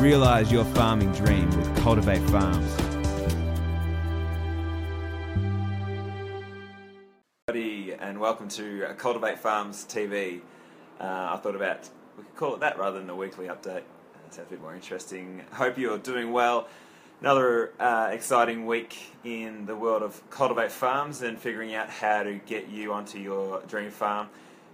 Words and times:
Realize 0.00 0.50
your 0.50 0.64
farming 0.64 1.12
dream 1.12 1.50
with 1.58 1.76
Cultivate 1.82 2.22
Farms. 2.30 2.74
and 8.00 8.18
welcome 8.18 8.48
to 8.48 8.86
Cultivate 8.96 9.38
Farms 9.38 9.84
TV. 9.84 10.40
Uh, 10.98 11.04
I 11.04 11.36
thought 11.42 11.54
about 11.54 11.90
we 12.16 12.24
could 12.24 12.34
call 12.34 12.54
it 12.54 12.60
that 12.60 12.78
rather 12.78 12.96
than 12.96 13.06
the 13.06 13.14
weekly 13.14 13.48
update. 13.48 13.82
That 14.22 14.32
sounds 14.34 14.48
a 14.48 14.50
bit 14.50 14.62
more 14.62 14.74
interesting. 14.74 15.42
Hope 15.52 15.76
you're 15.76 15.98
doing 15.98 16.32
well. 16.32 16.66
Another 17.20 17.74
uh, 17.78 18.08
exciting 18.10 18.64
week 18.64 18.96
in 19.22 19.66
the 19.66 19.76
world 19.76 20.02
of 20.02 20.28
Cultivate 20.30 20.72
Farms 20.72 21.20
and 21.20 21.38
figuring 21.38 21.74
out 21.74 21.90
how 21.90 22.22
to 22.22 22.40
get 22.46 22.70
you 22.70 22.94
onto 22.94 23.18
your 23.18 23.60
dream 23.68 23.90
farm. 23.90 24.28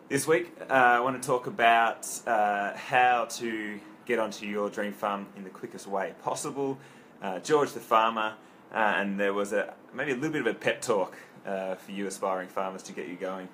This 0.08 0.24
week, 0.24 0.52
uh, 0.60 0.72
I 0.72 1.00
want 1.00 1.20
to 1.20 1.26
talk 1.26 1.48
about 1.48 2.08
uh, 2.28 2.76
how 2.76 3.24
to 3.24 3.80
get 4.04 4.20
onto 4.20 4.46
your 4.46 4.70
dream 4.70 4.92
farm 4.92 5.26
in 5.36 5.42
the 5.42 5.50
quickest 5.50 5.88
way 5.88 6.14
possible. 6.22 6.78
Uh, 7.20 7.40
George 7.40 7.72
the 7.72 7.80
farmer, 7.80 8.34
uh, 8.72 8.76
and 8.76 9.18
there 9.18 9.34
was 9.34 9.52
a 9.52 9.74
maybe 9.92 10.12
a 10.12 10.14
little 10.14 10.30
bit 10.30 10.42
of 10.42 10.46
a 10.46 10.54
pep 10.54 10.80
talk 10.80 11.16
uh, 11.44 11.74
for 11.74 11.90
you 11.90 12.06
aspiring 12.06 12.46
farmers 12.46 12.84
to 12.84 12.92
get 12.92 13.08
you 13.08 13.16
going. 13.16 13.48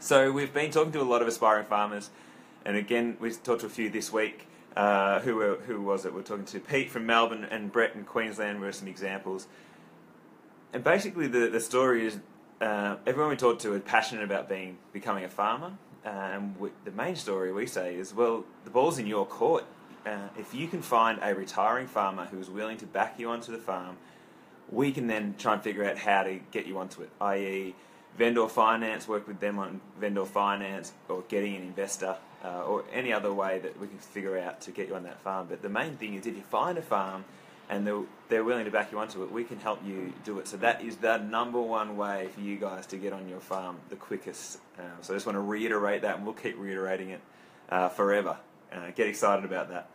So 0.00 0.32
we've 0.32 0.52
been 0.52 0.72
talking 0.72 0.90
to 0.90 1.02
a 1.02 1.04
lot 1.04 1.22
of 1.22 1.28
aspiring 1.28 1.66
farmers, 1.66 2.10
and 2.64 2.76
again 2.76 3.16
we've 3.20 3.40
talked 3.40 3.60
to 3.60 3.66
a 3.66 3.70
few 3.70 3.90
this 3.90 4.12
week. 4.12 4.48
Uh, 4.74 5.20
who 5.20 5.36
were, 5.36 5.54
who 5.68 5.80
was 5.80 6.04
it? 6.04 6.12
We're 6.12 6.22
talking 6.22 6.46
to 6.46 6.58
Pete 6.58 6.90
from 6.90 7.06
Melbourne 7.06 7.46
and 7.48 7.70
Brett 7.70 7.94
in 7.94 8.02
Queensland 8.02 8.60
were 8.60 8.72
some 8.72 8.88
examples. 8.88 9.46
And 10.72 10.82
basically, 10.82 11.28
the, 11.28 11.48
the 11.48 11.60
story 11.60 12.06
is 12.06 12.18
uh, 12.60 12.96
everyone 13.06 13.30
we 13.30 13.36
talked 13.36 13.62
to 13.62 13.74
is 13.74 13.82
passionate 13.82 14.24
about 14.24 14.48
being 14.48 14.78
becoming 14.92 15.24
a 15.24 15.28
farmer. 15.28 15.72
Uh, 16.04 16.08
and 16.08 16.58
we, 16.58 16.70
the 16.84 16.90
main 16.92 17.16
story 17.16 17.52
we 17.52 17.66
say 17.66 17.94
is, 17.94 18.14
well, 18.14 18.44
the 18.64 18.70
ball's 18.70 18.98
in 18.98 19.06
your 19.06 19.26
court. 19.26 19.64
Uh, 20.06 20.28
if 20.38 20.54
you 20.54 20.66
can 20.66 20.80
find 20.80 21.18
a 21.22 21.34
retiring 21.34 21.86
farmer 21.86 22.24
who's 22.26 22.48
willing 22.48 22.78
to 22.78 22.86
back 22.86 23.18
you 23.18 23.28
onto 23.28 23.52
the 23.52 23.58
farm, 23.58 23.96
we 24.70 24.92
can 24.92 25.06
then 25.06 25.34
try 25.36 25.52
and 25.52 25.62
figure 25.62 25.84
out 25.84 25.98
how 25.98 26.22
to 26.22 26.40
get 26.52 26.66
you 26.66 26.78
onto 26.78 27.02
it, 27.02 27.10
i.e., 27.20 27.74
vendor 28.16 28.48
finance, 28.48 29.06
work 29.06 29.26
with 29.28 29.40
them 29.40 29.58
on 29.58 29.80
vendor 29.98 30.24
finance, 30.24 30.92
or 31.08 31.22
getting 31.28 31.54
an 31.56 31.62
investor, 31.62 32.16
uh, 32.42 32.62
or 32.62 32.84
any 32.92 33.12
other 33.12 33.32
way 33.32 33.58
that 33.58 33.78
we 33.78 33.86
can 33.86 33.98
figure 33.98 34.38
out 34.38 34.60
to 34.62 34.70
get 34.70 34.88
you 34.88 34.94
on 34.94 35.02
that 35.02 35.20
farm. 35.20 35.46
But 35.50 35.60
the 35.60 35.68
main 35.68 35.96
thing 35.96 36.14
is 36.14 36.26
if 36.26 36.34
you 36.34 36.42
find 36.42 36.78
a 36.78 36.82
farm 36.82 37.24
and 37.70 37.86
they're, 37.86 38.02
they're 38.28 38.44
willing 38.44 38.64
to 38.64 38.70
back 38.70 38.90
you 38.90 38.98
onto 38.98 39.22
it, 39.22 39.30
we 39.30 39.44
can 39.44 39.58
help 39.58 39.80
you 39.86 40.12
do 40.24 40.40
it. 40.40 40.48
So 40.48 40.56
that 40.58 40.82
is 40.82 40.96
the 40.96 41.18
number 41.18 41.60
one 41.60 41.96
way 41.96 42.28
for 42.34 42.40
you 42.40 42.56
guys 42.56 42.84
to 42.88 42.96
get 42.96 43.12
on 43.12 43.28
your 43.28 43.40
farm 43.40 43.76
the 43.88 43.96
quickest. 43.96 44.58
Uh, 44.78 44.82
so 45.00 45.14
I 45.14 45.16
just 45.16 45.24
want 45.24 45.36
to 45.36 45.40
reiterate 45.40 46.02
that, 46.02 46.16
and 46.16 46.24
we'll 46.24 46.34
keep 46.34 46.58
reiterating 46.58 47.10
it 47.10 47.20
uh, 47.70 47.88
forever. 47.88 48.36
Uh, 48.72 48.90
get 48.94 49.06
excited 49.06 49.44
about 49.44 49.70
that. 49.70 49.88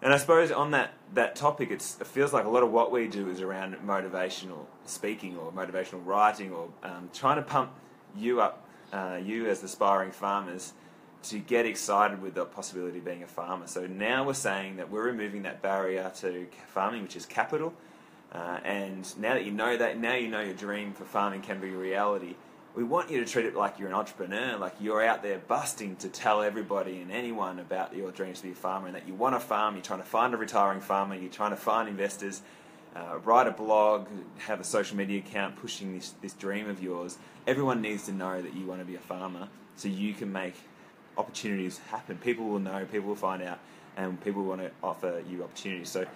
And 0.00 0.12
I 0.12 0.18
suppose 0.18 0.52
on 0.52 0.70
that, 0.72 0.92
that 1.14 1.34
topic, 1.34 1.70
it 1.70 1.82
feels 1.82 2.32
like 2.32 2.44
a 2.44 2.48
lot 2.48 2.62
of 2.62 2.70
what 2.70 2.92
we 2.92 3.08
do 3.08 3.28
is 3.30 3.40
around 3.40 3.74
motivational 3.84 4.66
speaking 4.84 5.36
or 5.36 5.50
motivational 5.50 6.04
writing 6.04 6.52
or 6.52 6.68
um, 6.84 7.10
trying 7.12 7.36
to 7.36 7.42
pump 7.42 7.72
you 8.14 8.40
up, 8.40 8.64
uh, 8.92 9.18
you 9.22 9.48
as 9.48 9.62
aspiring 9.62 10.12
farmers, 10.12 10.74
to 11.24 11.38
get 11.38 11.66
excited 11.66 12.22
with 12.22 12.34
the 12.34 12.44
possibility 12.44 12.98
of 12.98 13.04
being 13.04 13.22
a 13.22 13.26
farmer. 13.26 13.66
So 13.66 13.86
now 13.86 14.24
we're 14.24 14.34
saying 14.34 14.76
that 14.76 14.90
we're 14.90 15.04
removing 15.04 15.42
that 15.42 15.62
barrier 15.62 16.10
to 16.16 16.46
farming, 16.68 17.02
which 17.02 17.16
is 17.16 17.26
capital. 17.26 17.74
Uh, 18.32 18.58
and 18.64 19.18
now 19.18 19.34
that 19.34 19.44
you 19.44 19.52
know 19.52 19.76
that, 19.76 19.98
now 19.98 20.14
you 20.14 20.28
know 20.28 20.40
your 20.40 20.54
dream 20.54 20.92
for 20.92 21.04
farming 21.04 21.40
can 21.42 21.60
be 21.60 21.68
a 21.68 21.76
reality 21.76 22.34
we 22.78 22.84
want 22.84 23.10
you 23.10 23.18
to 23.18 23.28
treat 23.28 23.44
it 23.44 23.56
like 23.56 23.80
you're 23.80 23.88
an 23.88 23.94
entrepreneur, 23.94 24.56
like 24.56 24.74
you're 24.78 25.04
out 25.04 25.20
there 25.20 25.40
busting 25.48 25.96
to 25.96 26.08
tell 26.08 26.42
everybody 26.42 27.00
and 27.00 27.10
anyone 27.10 27.58
about 27.58 27.92
your 27.92 28.12
dreams 28.12 28.38
to 28.38 28.44
be 28.44 28.52
a 28.52 28.54
farmer 28.54 28.86
and 28.86 28.94
that 28.94 29.08
you 29.08 29.14
want 29.14 29.34
to 29.34 29.40
farm, 29.40 29.74
you're 29.74 29.82
trying 29.82 29.98
to 29.98 30.06
find 30.06 30.32
a 30.32 30.36
retiring 30.36 30.80
farmer, 30.80 31.16
you're 31.16 31.28
trying 31.28 31.50
to 31.50 31.56
find 31.56 31.88
investors, 31.88 32.40
uh, 32.94 33.18
write 33.24 33.48
a 33.48 33.50
blog, 33.50 34.06
have 34.38 34.60
a 34.60 34.64
social 34.64 34.96
media 34.96 35.18
account 35.18 35.56
pushing 35.56 35.92
this, 35.92 36.14
this 36.22 36.34
dream 36.34 36.68
of 36.68 36.80
yours. 36.80 37.18
Everyone 37.48 37.80
needs 37.80 38.06
to 38.06 38.12
know 38.12 38.40
that 38.40 38.54
you 38.54 38.64
want 38.64 38.80
to 38.80 38.86
be 38.86 38.94
a 38.94 39.00
farmer 39.00 39.48
so 39.74 39.88
you 39.88 40.14
can 40.14 40.32
make 40.32 40.54
opportunities 41.18 41.78
happen. 41.90 42.16
People 42.16 42.46
will 42.46 42.60
know, 42.60 42.86
people 42.90 43.08
will 43.08 43.16
find 43.16 43.42
out, 43.42 43.58
and 43.96 44.22
people 44.22 44.44
want 44.44 44.60
to 44.62 44.70
offer 44.82 45.22
you 45.28 45.42
opportunities. 45.42 45.90
So 45.90 46.06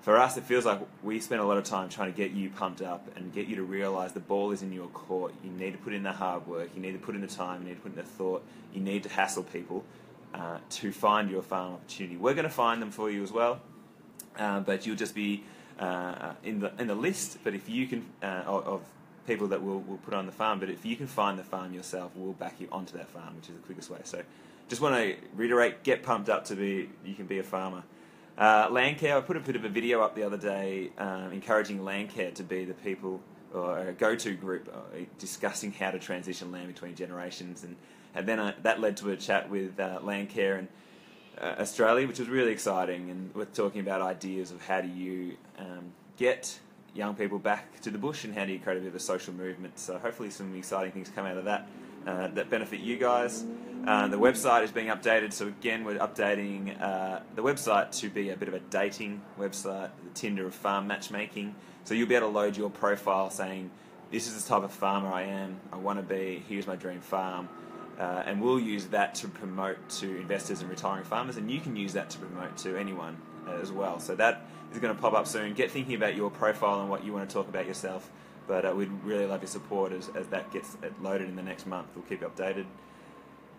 for 0.00 0.16
us, 0.16 0.36
it 0.36 0.44
feels 0.44 0.64
like 0.64 0.80
we 1.02 1.20
spend 1.20 1.40
a 1.40 1.44
lot 1.44 1.58
of 1.58 1.64
time 1.64 1.88
trying 1.88 2.12
to 2.12 2.16
get 2.16 2.30
you 2.30 2.48
pumped 2.50 2.80
up 2.80 3.08
and 3.16 3.32
get 3.32 3.46
you 3.46 3.56
to 3.56 3.62
realize 3.62 4.12
the 4.12 4.20
ball 4.20 4.52
is 4.52 4.62
in 4.62 4.72
your 4.72 4.88
court. 4.88 5.34
You 5.44 5.50
need 5.50 5.72
to 5.72 5.78
put 5.78 5.92
in 5.92 6.02
the 6.02 6.12
hard 6.12 6.46
work, 6.46 6.70
you 6.74 6.80
need 6.80 6.92
to 6.92 6.98
put 6.98 7.14
in 7.14 7.20
the 7.20 7.26
time, 7.26 7.62
you 7.62 7.68
need 7.68 7.74
to 7.74 7.80
put 7.80 7.92
in 7.92 7.96
the 7.96 8.02
thought, 8.02 8.44
you 8.72 8.80
need 8.80 9.02
to 9.02 9.08
hassle 9.08 9.42
people 9.42 9.84
uh, 10.34 10.58
to 10.70 10.92
find 10.92 11.30
your 11.30 11.42
farm 11.42 11.74
opportunity. 11.74 12.16
We're 12.16 12.34
going 12.34 12.44
to 12.44 12.50
find 12.50 12.80
them 12.80 12.90
for 12.90 13.10
you 13.10 13.22
as 13.22 13.32
well, 13.32 13.60
uh, 14.38 14.60
but 14.60 14.86
you'll 14.86 14.96
just 14.96 15.14
be 15.14 15.44
uh, 15.78 16.32
in 16.44 16.60
the 16.60 16.72
in 16.78 16.86
the 16.86 16.94
list. 16.94 17.38
But 17.44 17.54
if 17.54 17.68
you 17.68 17.86
can, 17.86 18.06
uh, 18.22 18.42
of, 18.46 18.66
of 18.66 18.82
people 19.26 19.48
that 19.48 19.62
we'll, 19.62 19.80
we'll 19.80 19.98
put 19.98 20.14
on 20.14 20.26
the 20.26 20.32
farm, 20.32 20.60
but 20.60 20.70
if 20.70 20.84
you 20.84 20.96
can 20.96 21.06
find 21.06 21.38
the 21.38 21.44
farm 21.44 21.72
yourself, 21.72 22.12
we'll 22.14 22.32
back 22.32 22.60
you 22.60 22.68
onto 22.70 22.96
that 22.96 23.08
farm, 23.08 23.36
which 23.36 23.48
is 23.48 23.56
the 23.56 23.62
quickest 23.62 23.90
way. 23.90 24.00
So 24.04 24.22
just 24.68 24.80
want 24.80 24.94
to 24.94 25.16
reiterate, 25.34 25.82
get 25.82 26.02
pumped 26.02 26.28
up 26.28 26.44
to 26.46 26.56
be, 26.56 26.88
you 27.04 27.14
can 27.14 27.26
be 27.26 27.38
a 27.38 27.42
farmer. 27.42 27.82
Uh, 28.38 28.68
Landcare, 28.68 29.16
I 29.16 29.20
put 29.20 29.36
a 29.36 29.40
bit 29.40 29.56
of 29.56 29.64
a 29.64 29.68
video 29.68 30.02
up 30.02 30.14
the 30.14 30.22
other 30.22 30.36
day 30.36 30.90
um, 30.98 31.32
encouraging 31.32 31.80
Landcare 31.80 32.34
to 32.34 32.42
be 32.42 32.64
the 32.64 32.74
people 32.74 33.20
or 33.54 33.78
a 33.88 33.92
go-to 33.92 34.34
group 34.34 34.68
uh, 34.72 34.98
discussing 35.18 35.72
how 35.72 35.90
to 35.90 35.98
transition 35.98 36.52
land 36.52 36.66
between 36.68 36.94
generations, 36.94 37.64
and 37.64 37.76
and 38.14 38.26
then 38.26 38.40
I, 38.40 38.54
that 38.62 38.80
led 38.80 38.96
to 38.98 39.10
a 39.10 39.16
chat 39.16 39.48
with 39.48 39.78
uh, 39.78 40.00
Landcare 40.02 40.58
and 40.58 40.68
uh, 41.40 41.60
Australia, 41.60 42.06
which 42.06 42.18
was 42.18 42.28
really 42.28 42.52
exciting, 42.52 43.10
and 43.10 43.34
we're 43.34 43.44
talking 43.44 43.80
about 43.80 44.02
ideas 44.02 44.50
of 44.50 44.60
how 44.66 44.80
do 44.80 44.88
you 44.88 45.36
um, 45.58 45.92
get 46.16 46.58
young 46.96 47.14
people 47.14 47.38
back 47.38 47.80
to 47.82 47.90
the 47.90 47.98
bush 47.98 48.24
and 48.24 48.34
how 48.34 48.44
do 48.44 48.52
you 48.52 48.58
create 48.58 48.78
a 48.78 48.80
bit 48.80 48.88
of 48.88 48.94
a 48.94 49.00
social 49.00 49.34
movement. 49.34 49.78
So 49.78 49.98
hopefully 49.98 50.30
some 50.30 50.54
exciting 50.56 50.92
things 50.92 51.10
come 51.14 51.26
out 51.26 51.36
of 51.36 51.44
that 51.44 51.68
uh, 52.06 52.28
that 52.28 52.48
benefit 52.48 52.80
you 52.80 52.96
guys. 52.96 53.44
Uh, 53.86 54.08
the 54.08 54.18
website 54.18 54.62
is 54.62 54.72
being 54.72 54.88
updated, 54.88 55.32
so 55.32 55.46
again, 55.46 55.84
we're 55.84 55.98
updating 55.98 56.80
uh, 56.80 57.20
the 57.34 57.42
website 57.42 57.90
to 58.00 58.08
be 58.08 58.30
a 58.30 58.36
bit 58.36 58.48
of 58.48 58.54
a 58.54 58.58
dating 58.58 59.20
website, 59.38 59.90
the 60.04 60.10
Tinder 60.14 60.46
of 60.46 60.54
farm 60.54 60.86
matchmaking. 60.86 61.54
So 61.84 61.94
you'll 61.94 62.08
be 62.08 62.16
able 62.16 62.28
to 62.28 62.34
load 62.34 62.56
your 62.56 62.70
profile 62.70 63.30
saying, 63.30 63.70
This 64.10 64.26
is 64.26 64.42
the 64.42 64.48
type 64.48 64.64
of 64.64 64.72
farmer 64.72 65.12
I 65.12 65.22
am, 65.22 65.60
I 65.72 65.76
want 65.76 65.98
to 65.98 66.02
be, 66.02 66.42
here's 66.48 66.66
my 66.66 66.76
dream 66.76 67.00
farm. 67.00 67.48
Uh, 67.98 68.24
and 68.26 68.42
we'll 68.42 68.60
use 68.60 68.86
that 68.86 69.14
to 69.16 69.28
promote 69.28 69.88
to 69.88 70.16
investors 70.16 70.60
and 70.60 70.70
retiring 70.70 71.04
farmers, 71.04 71.36
and 71.36 71.50
you 71.50 71.60
can 71.60 71.76
use 71.76 71.92
that 71.92 72.10
to 72.10 72.18
promote 72.18 72.56
to 72.58 72.76
anyone 72.76 73.16
as 73.60 73.72
well. 73.72 74.00
So 74.00 74.14
that 74.16 74.46
is 74.72 74.78
going 74.78 74.94
to 74.94 75.00
pop 75.00 75.14
up 75.14 75.26
soon. 75.26 75.54
Get 75.54 75.70
thinking 75.70 75.94
about 75.94 76.16
your 76.16 76.30
profile 76.30 76.80
and 76.80 76.90
what 76.90 77.04
you 77.04 77.12
want 77.12 77.28
to 77.28 77.32
talk 77.32 77.48
about 77.48 77.66
yourself. 77.66 78.10
But 78.46 78.64
uh, 78.64 78.74
we'd 78.74 78.90
really 79.04 79.26
love 79.26 79.42
your 79.42 79.48
support 79.48 79.92
as, 79.92 80.10
as 80.14 80.28
that 80.28 80.52
gets 80.52 80.76
loaded 81.02 81.28
in 81.28 81.36
the 81.36 81.42
next 81.42 81.66
month. 81.66 81.88
We'll 81.94 82.04
keep 82.04 82.20
you 82.20 82.28
updated. 82.28 82.66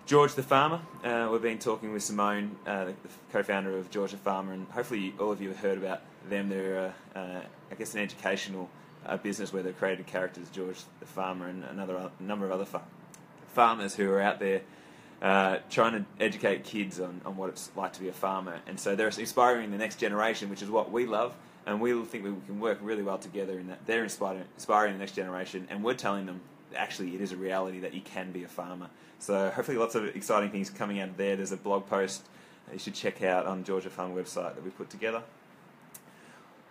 George 0.06 0.36
the 0.36 0.44
Farmer. 0.44 0.80
Uh, 1.04 1.28
we've 1.30 1.42
been 1.42 1.60
talking 1.60 1.92
with 1.92 2.02
Simone, 2.02 2.56
uh, 2.66 2.86
the, 2.86 2.94
co-founder 3.34 3.78
of 3.78 3.92
George 3.92 4.12
the 4.12 4.18
Farmer, 4.18 4.54
and 4.54 4.66
hopefully 4.70 5.14
all 5.20 5.34
of 5.34 5.42
you 5.42 5.50
have 5.50 5.58
heard 5.58 5.78
about 5.78 6.02
them. 6.30 6.48
They're, 6.48 6.94
uh, 7.16 7.20
uh 7.20 7.42
I 7.70 7.76
guess, 7.76 7.94
an 7.94 8.00
educational 8.00 8.70
uh, 9.06 9.18
business 9.18 9.52
where 9.52 9.64
they've 9.64 9.78
created 9.78 10.06
characters, 10.06 10.50
George 10.50 10.78
the 11.02 11.06
Farmer, 11.06 11.48
and 11.48 11.66
another 11.66 11.96
a 11.98 12.24
number 12.24 12.46
of 12.46 12.54
other 12.54 12.64
fa- 12.64 12.86
farmers 13.54 13.96
who 13.96 14.10
are 14.10 14.22
out 14.22 14.40
there 14.40 14.62
uh, 15.22 15.58
trying 15.70 15.94
to 15.94 16.06
educate 16.24 16.64
kids 16.64 17.00
on, 17.00 17.22
on 17.26 17.38
what 17.38 17.50
it's 17.50 17.72
like 17.76 17.94
to 17.94 18.02
be 18.02 18.10
a 18.10 18.14
farmer. 18.14 18.60
And 18.68 18.80
so 18.80 18.96
they're 18.96 19.08
inspiring 19.08 19.72
the 19.72 19.78
next 19.78 19.98
generation, 19.98 20.50
which 20.50 20.62
is 20.62 20.70
what 20.70 20.92
we 20.92 21.06
love. 21.06 21.36
And 21.66 21.82
we 21.82 21.92
think 22.06 22.24
we 22.24 22.34
can 22.46 22.60
work 22.60 22.80
really 22.82 23.04
well 23.04 23.18
together 23.18 23.60
in 23.60 23.68
that 23.68 23.86
they're 23.86 24.04
inspiring, 24.04 24.44
inspiring 24.56 24.94
the 24.94 25.00
next 25.00 25.16
generation, 25.16 25.68
and 25.70 25.84
we're 25.84 25.96
telling 25.96 26.26
them 26.26 26.40
actually 26.76 27.16
it 27.16 27.22
is 27.22 27.32
a 27.32 27.38
reality 27.38 27.80
that 27.80 27.94
you 27.94 28.02
can 28.02 28.32
be 28.32 28.44
a 28.44 28.48
farmer. 28.48 28.90
So 29.20 29.50
hopefully 29.50 29.78
lots 29.78 29.96
of 29.96 30.06
exciting 30.16 30.50
things 30.50 30.70
coming 30.70 31.00
out 31.02 31.10
of 31.10 31.18
there. 31.18 31.36
There's 31.36 31.52
a 31.52 31.58
blog 31.58 31.88
post 31.88 32.24
you 32.72 32.80
should 32.80 32.96
check 32.96 33.24
out 33.24 33.46
on 33.46 33.64
George 33.64 33.86
the 33.86 33.90
Farmer 33.90 34.22
website 34.22 34.56
that 34.56 34.64
we 34.64 34.70
put 34.72 34.90
together. 34.90 35.24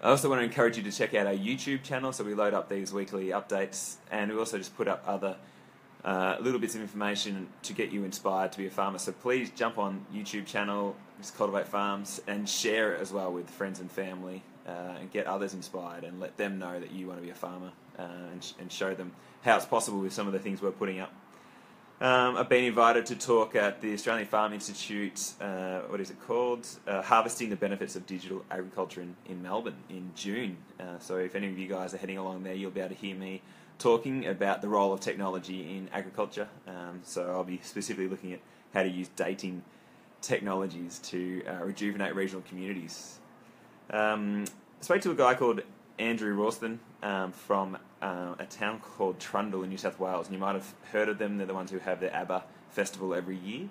I 0.02 0.10
also 0.10 0.28
want 0.28 0.40
to 0.40 0.44
encourage 0.44 0.76
you 0.76 0.82
to 0.82 0.92
check 0.92 1.14
out 1.14 1.26
our 1.26 1.32
YouTube 1.32 1.82
channel. 1.82 2.12
So 2.12 2.22
we 2.22 2.34
load 2.34 2.52
up 2.52 2.68
these 2.68 2.92
weekly 2.92 3.28
updates, 3.28 3.96
and 4.10 4.30
we 4.30 4.38
also 4.38 4.58
just 4.58 4.76
put 4.76 4.88
up 4.88 5.02
other 5.06 5.36
uh, 6.06 6.36
little 6.40 6.60
bits 6.60 6.76
of 6.76 6.80
information 6.80 7.48
to 7.62 7.72
get 7.72 7.90
you 7.90 8.04
inspired 8.04 8.52
to 8.52 8.58
be 8.58 8.66
a 8.66 8.70
farmer. 8.70 8.98
So 8.98 9.10
please 9.10 9.50
jump 9.50 9.76
on 9.76 10.06
YouTube 10.14 10.46
channel, 10.46 10.94
just 11.18 11.36
Cultivate 11.36 11.66
Farms, 11.66 12.22
and 12.28 12.48
share 12.48 12.94
it 12.94 13.00
as 13.00 13.12
well 13.12 13.32
with 13.32 13.50
friends 13.50 13.80
and 13.80 13.90
family, 13.90 14.44
uh, 14.68 15.00
and 15.00 15.10
get 15.10 15.26
others 15.26 15.52
inspired, 15.52 16.04
and 16.04 16.20
let 16.20 16.36
them 16.36 16.60
know 16.60 16.78
that 16.78 16.92
you 16.92 17.08
want 17.08 17.18
to 17.18 17.24
be 17.24 17.30
a 17.30 17.34
farmer, 17.34 17.72
uh, 17.98 18.02
and, 18.32 18.52
and 18.60 18.70
show 18.70 18.94
them 18.94 19.10
how 19.42 19.56
it's 19.56 19.66
possible 19.66 19.98
with 19.98 20.12
some 20.12 20.28
of 20.28 20.32
the 20.32 20.38
things 20.38 20.62
we're 20.62 20.70
putting 20.70 21.00
up. 21.00 21.12
Um, 21.98 22.36
I've 22.36 22.50
been 22.50 22.64
invited 22.64 23.06
to 23.06 23.16
talk 23.16 23.56
at 23.56 23.80
the 23.80 23.94
Australian 23.94 24.28
Farm 24.28 24.52
Institute, 24.52 25.32
uh, 25.40 25.80
what 25.88 25.98
is 25.98 26.10
it 26.10 26.20
called? 26.26 26.68
Uh, 26.86 27.00
Harvesting 27.00 27.48
the 27.48 27.56
Benefits 27.56 27.96
of 27.96 28.06
Digital 28.06 28.44
Agriculture 28.50 29.00
in, 29.00 29.16
in 29.24 29.42
Melbourne 29.42 29.82
in 29.88 30.12
June. 30.14 30.58
Uh, 30.78 30.98
so 31.00 31.16
if 31.16 31.34
any 31.34 31.48
of 31.48 31.58
you 31.58 31.66
guys 31.66 31.94
are 31.94 31.96
heading 31.96 32.18
along 32.18 32.42
there, 32.42 32.52
you'll 32.52 32.70
be 32.70 32.80
able 32.80 32.94
to 32.94 33.00
hear 33.00 33.16
me 33.16 33.40
talking 33.78 34.26
about 34.26 34.62
the 34.62 34.68
role 34.68 34.92
of 34.92 35.00
technology 35.00 35.76
in 35.76 35.88
agriculture. 35.92 36.48
Um, 36.66 37.00
so 37.02 37.30
I'll 37.30 37.44
be 37.44 37.60
specifically 37.62 38.08
looking 38.08 38.32
at 38.32 38.40
how 38.72 38.82
to 38.82 38.88
use 38.88 39.08
dating 39.16 39.62
technologies 40.22 40.98
to 41.00 41.42
uh, 41.46 41.64
rejuvenate 41.64 42.14
regional 42.14 42.42
communities. 42.48 43.18
Um, 43.90 44.44
I 44.80 44.84
spoke 44.84 45.02
to 45.02 45.10
a 45.10 45.14
guy 45.14 45.34
called 45.34 45.62
Andrew 45.98 46.36
Rawston 46.36 46.78
um, 47.02 47.32
from 47.32 47.78
uh, 48.02 48.34
a 48.38 48.46
town 48.46 48.80
called 48.80 49.18
Trundle 49.20 49.62
in 49.62 49.70
New 49.70 49.78
South 49.78 49.98
Wales, 49.98 50.26
and 50.26 50.34
you 50.34 50.40
might 50.40 50.54
have 50.54 50.74
heard 50.92 51.08
of 51.08 51.18
them. 51.18 51.38
They're 51.38 51.46
the 51.46 51.54
ones 51.54 51.70
who 51.70 51.78
have 51.78 52.00
the 52.00 52.14
ABBA 52.14 52.44
festival 52.70 53.14
every 53.14 53.36
year. 53.36 53.68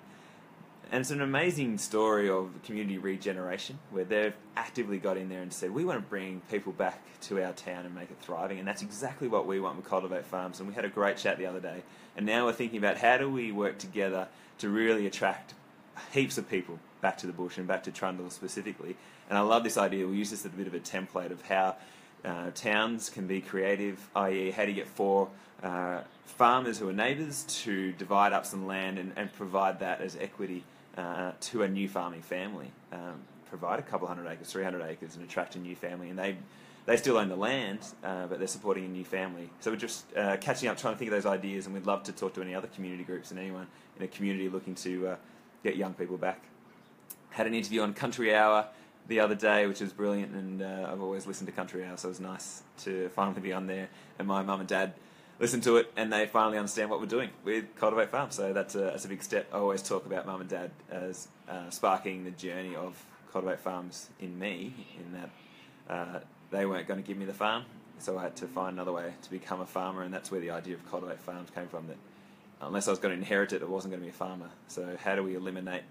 And 0.92 1.00
it's 1.00 1.10
an 1.10 1.20
amazing 1.20 1.78
story 1.78 2.30
of 2.30 2.50
community 2.64 2.96
regeneration 2.96 3.78
where 3.90 4.04
they've 4.04 4.34
actively 4.56 4.98
got 4.98 5.16
in 5.16 5.28
there 5.28 5.42
and 5.42 5.52
said, 5.52 5.72
we 5.72 5.84
want 5.84 5.98
to 5.98 6.08
bring 6.08 6.42
people 6.48 6.72
back 6.72 7.02
to 7.22 7.42
our 7.42 7.52
town 7.52 7.84
and 7.86 7.94
make 7.94 8.10
it 8.10 8.18
thriving. 8.20 8.60
And 8.60 8.68
that's 8.68 8.82
exactly 8.82 9.26
what 9.26 9.46
we 9.46 9.58
want 9.58 9.76
with 9.76 9.86
Cultivate 9.86 10.24
Farms. 10.24 10.60
And 10.60 10.68
we 10.68 10.74
had 10.74 10.84
a 10.84 10.88
great 10.88 11.16
chat 11.16 11.38
the 11.38 11.46
other 11.46 11.58
day. 11.58 11.82
And 12.16 12.24
now 12.24 12.46
we're 12.46 12.52
thinking 12.52 12.78
about 12.78 12.98
how 12.98 13.18
do 13.18 13.28
we 13.28 13.50
work 13.50 13.78
together 13.78 14.28
to 14.58 14.68
really 14.68 15.06
attract 15.06 15.54
heaps 16.12 16.38
of 16.38 16.48
people 16.48 16.78
back 17.00 17.18
to 17.18 17.26
the 17.26 17.32
bush 17.32 17.58
and 17.58 17.66
back 17.66 17.82
to 17.84 17.90
Trundle 17.90 18.30
specifically. 18.30 18.96
And 19.28 19.36
I 19.36 19.40
love 19.40 19.64
this 19.64 19.76
idea. 19.76 20.06
We 20.06 20.16
use 20.16 20.30
this 20.30 20.46
as 20.46 20.52
a 20.52 20.56
bit 20.56 20.68
of 20.68 20.74
a 20.74 20.80
template 20.80 21.32
of 21.32 21.42
how 21.42 21.76
uh, 22.24 22.50
towns 22.54 23.10
can 23.10 23.26
be 23.26 23.40
creative, 23.40 24.08
i.e., 24.14 24.52
how 24.52 24.62
do 24.64 24.70
you 24.70 24.76
get 24.76 24.86
four 24.86 25.28
uh, 25.62 26.00
farmers 26.24 26.78
who 26.78 26.88
are 26.88 26.92
neighbours 26.92 27.42
to 27.44 27.92
divide 27.92 28.32
up 28.32 28.46
some 28.46 28.66
land 28.66 28.98
and, 28.98 29.12
and 29.16 29.32
provide 29.32 29.80
that 29.80 30.00
as 30.00 30.16
equity 30.16 30.62
uh, 30.96 31.32
to 31.40 31.62
a 31.62 31.68
new 31.68 31.88
farming 31.88 32.22
family. 32.22 32.70
Um, 32.92 33.22
provide 33.48 33.78
a 33.78 33.82
couple 33.82 34.08
hundred 34.08 34.26
acres, 34.28 34.50
300 34.50 34.82
acres, 34.82 35.16
and 35.16 35.24
attract 35.24 35.56
a 35.56 35.58
new 35.58 35.76
family. 35.76 36.10
And 36.10 36.18
they 36.18 36.36
they 36.86 36.96
still 36.96 37.18
own 37.18 37.28
the 37.28 37.36
land, 37.36 37.80
uh, 38.04 38.26
but 38.28 38.38
they're 38.38 38.46
supporting 38.46 38.84
a 38.84 38.88
new 38.88 39.04
family. 39.04 39.50
So 39.58 39.72
we're 39.72 39.76
just 39.76 40.04
uh, 40.16 40.36
catching 40.36 40.68
up, 40.68 40.78
trying 40.78 40.94
to 40.94 40.98
think 40.98 41.10
of 41.10 41.16
those 41.16 41.26
ideas, 41.26 41.66
and 41.66 41.74
we'd 41.74 41.84
love 41.84 42.04
to 42.04 42.12
talk 42.12 42.34
to 42.34 42.42
any 42.42 42.54
other 42.54 42.68
community 42.68 43.02
groups 43.02 43.32
and 43.32 43.40
anyone 43.40 43.66
in 43.98 44.04
a 44.04 44.08
community 44.08 44.48
looking 44.48 44.76
to 44.76 45.08
uh, 45.08 45.16
get 45.64 45.76
young 45.76 45.94
people 45.94 46.16
back. 46.16 46.44
Had 47.30 47.48
an 47.48 47.54
interview 47.54 47.82
on 47.82 47.92
Country 47.92 48.32
Hour 48.32 48.68
the 49.08 49.18
other 49.18 49.34
day, 49.34 49.66
which 49.66 49.80
was 49.80 49.92
brilliant, 49.92 50.32
and 50.32 50.62
uh, 50.62 50.88
I've 50.90 51.02
always 51.02 51.26
listened 51.26 51.48
to 51.48 51.52
Country 51.52 51.84
Hour, 51.84 51.96
so 51.96 52.06
it 52.06 52.12
was 52.12 52.20
nice 52.20 52.62
to 52.84 53.08
finally 53.10 53.40
be 53.40 53.52
on 53.52 53.66
there. 53.66 53.88
And 54.20 54.28
my 54.28 54.42
mum 54.42 54.60
and 54.60 54.68
dad 54.68 54.94
listen 55.38 55.60
to 55.62 55.76
it 55.76 55.92
and 55.96 56.12
they 56.12 56.26
finally 56.26 56.58
understand 56.58 56.90
what 56.90 57.00
we're 57.00 57.06
doing 57.06 57.30
with 57.44 57.64
Cultivate 57.76 58.10
Farm. 58.10 58.30
So 58.30 58.52
that's 58.52 58.74
a, 58.74 58.80
that's 58.80 59.04
a 59.04 59.08
big 59.08 59.22
step. 59.22 59.48
I 59.52 59.58
always 59.58 59.82
talk 59.82 60.06
about 60.06 60.26
mum 60.26 60.40
and 60.40 60.50
dad 60.50 60.70
as 60.90 61.28
uh, 61.48 61.70
sparking 61.70 62.24
the 62.24 62.30
journey 62.30 62.74
of 62.74 63.02
Cultivate 63.32 63.60
Farms 63.60 64.08
in 64.20 64.38
me, 64.38 64.72
in 64.98 65.12
that 65.12 65.30
uh, 65.92 66.20
they 66.50 66.64
weren't 66.64 66.88
going 66.88 67.02
to 67.02 67.06
give 67.06 67.18
me 67.18 67.26
the 67.26 67.34
farm, 67.34 67.64
so 67.98 68.18
I 68.18 68.22
had 68.22 68.36
to 68.36 68.46
find 68.46 68.74
another 68.74 68.92
way 68.92 69.12
to 69.22 69.30
become 69.30 69.60
a 69.60 69.66
farmer, 69.66 70.02
and 70.02 70.12
that's 70.12 70.30
where 70.30 70.40
the 70.40 70.50
idea 70.50 70.74
of 70.74 70.90
Cultivate 70.90 71.20
Farms 71.20 71.50
came 71.50 71.68
from. 71.68 71.86
That 71.88 71.98
unless 72.62 72.88
I 72.88 72.90
was 72.90 72.98
going 72.98 73.14
to 73.14 73.18
inherit 73.20 73.52
it, 73.52 73.62
I 73.62 73.66
wasn't 73.66 73.92
going 73.92 74.00
to 74.00 74.06
be 74.06 74.10
a 74.10 74.14
farmer. 74.14 74.48
So 74.68 74.96
how 75.02 75.16
do 75.16 75.22
we 75.22 75.34
eliminate 75.34 75.82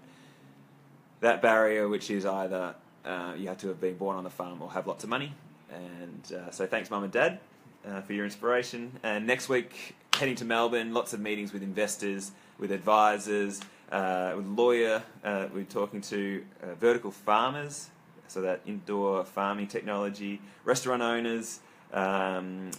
that 1.20 1.40
barrier, 1.40 1.88
which 1.88 2.10
is 2.10 2.26
either 2.26 2.74
uh, 3.04 3.34
you 3.36 3.48
have 3.48 3.58
to 3.58 3.68
have 3.68 3.80
been 3.80 3.96
born 3.96 4.16
on 4.16 4.24
the 4.24 4.30
farm 4.30 4.60
or 4.60 4.72
have 4.72 4.86
lots 4.86 5.04
of 5.04 5.10
money? 5.10 5.32
And 5.72 6.32
uh, 6.32 6.50
so 6.50 6.66
thanks, 6.66 6.90
mum 6.90 7.04
and 7.04 7.12
dad 7.12 7.38
uh, 7.86 8.00
for 8.00 8.12
your 8.12 8.24
inspiration. 8.24 8.92
And 9.02 9.26
next 9.26 9.48
week, 9.48 9.94
heading 10.14 10.34
to 10.36 10.44
Melbourne, 10.44 10.92
lots 10.92 11.12
of 11.12 11.20
meetings 11.20 11.52
with 11.52 11.62
investors, 11.62 12.32
with 12.58 12.72
advisors, 12.72 13.60
uh, 13.92 14.32
with 14.36 14.46
lawyer. 14.46 15.02
Uh, 15.22 15.46
we're 15.54 15.64
talking 15.64 16.00
to 16.02 16.44
uh, 16.62 16.74
vertical 16.74 17.10
farmers, 17.10 17.90
so 18.28 18.40
that 18.40 18.60
indoor 18.66 19.24
farming 19.24 19.68
technology, 19.68 20.40
restaurant 20.64 21.02
owners, 21.02 21.60
um, 21.92 22.70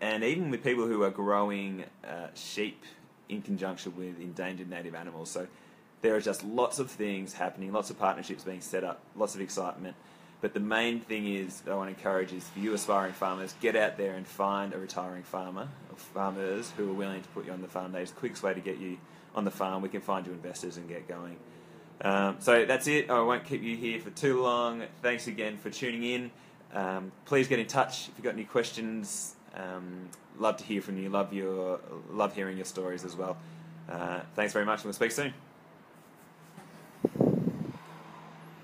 and 0.00 0.22
even 0.22 0.50
with 0.50 0.62
people 0.62 0.86
who 0.86 1.02
are 1.02 1.10
growing 1.10 1.84
uh, 2.04 2.28
sheep 2.34 2.84
in 3.28 3.42
conjunction 3.42 3.96
with 3.96 4.20
endangered 4.20 4.70
native 4.70 4.94
animals. 4.94 5.30
So 5.30 5.46
there 6.02 6.14
are 6.14 6.20
just 6.20 6.44
lots 6.44 6.78
of 6.78 6.90
things 6.90 7.32
happening, 7.32 7.72
lots 7.72 7.90
of 7.90 7.98
partnerships 7.98 8.44
being 8.44 8.60
set 8.60 8.84
up, 8.84 9.00
lots 9.16 9.34
of 9.34 9.40
excitement. 9.40 9.96
But 10.40 10.52
the 10.54 10.60
main 10.60 11.00
thing 11.00 11.26
is 11.26 11.62
I 11.68 11.74
want 11.74 11.90
to 11.90 11.96
encourage 11.96 12.32
is 12.32 12.44
for 12.48 12.58
you 12.58 12.74
aspiring 12.74 13.14
farmers, 13.14 13.54
get 13.60 13.74
out 13.74 13.96
there 13.96 14.14
and 14.14 14.26
find 14.26 14.74
a 14.74 14.78
retiring 14.78 15.22
farmer 15.22 15.68
or 15.90 15.96
farmers 15.96 16.72
who 16.76 16.90
are 16.90 16.94
willing 16.94 17.22
to 17.22 17.28
put 17.28 17.46
you 17.46 17.52
on 17.52 17.62
the 17.62 17.68
farm. 17.68 17.94
It's 17.94 18.10
the 18.10 18.18
quickest 18.18 18.42
way 18.42 18.52
to 18.52 18.60
get 18.60 18.78
you 18.78 18.98
on 19.34 19.44
the 19.44 19.50
farm. 19.50 19.82
We 19.82 19.88
can 19.88 20.02
find 20.02 20.26
you 20.26 20.32
investors 20.32 20.76
and 20.76 20.88
get 20.88 21.08
going. 21.08 21.36
Um, 22.02 22.36
so 22.40 22.66
that's 22.66 22.86
it. 22.86 23.10
I 23.10 23.22
won't 23.22 23.44
keep 23.44 23.62
you 23.62 23.76
here 23.76 23.98
for 24.00 24.10
too 24.10 24.42
long. 24.42 24.82
Thanks 25.02 25.26
again 25.26 25.56
for 25.56 25.70
tuning 25.70 26.02
in. 26.02 26.30
Um, 26.74 27.12
please 27.24 27.48
get 27.48 27.58
in 27.58 27.66
touch 27.66 28.08
if 28.08 28.14
you've 28.16 28.24
got 28.24 28.34
any 28.34 28.44
questions. 28.44 29.34
Um, 29.54 30.08
love 30.38 30.58
to 30.58 30.64
hear 30.64 30.82
from 30.82 30.98
you. 30.98 31.08
Love 31.08 31.32
your 31.32 31.80
love 32.10 32.34
hearing 32.34 32.56
your 32.56 32.66
stories 32.66 33.04
as 33.04 33.16
well. 33.16 33.38
Uh, 33.88 34.20
thanks 34.34 34.52
very 34.52 34.66
much, 34.66 34.80
and 34.80 34.86
we'll 34.86 34.92
speak 34.92 35.12
soon. 35.12 35.32